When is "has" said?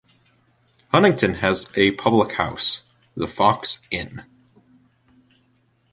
1.41-1.69